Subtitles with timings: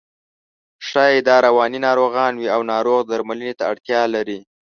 [0.87, 4.39] ښایي دا رواني ناروغان وي او ناروغ درملنې ته اړتیا لري.